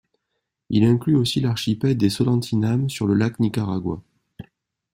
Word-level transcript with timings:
Il 0.71 0.83
inclut 0.83 1.15
aussi 1.15 1.41
l'archipel 1.41 1.95
des 1.95 2.09
Solentiname 2.09 2.89
sur 2.89 3.05
le 3.05 3.13
lac 3.13 3.39
Nicaragua. 3.39 4.01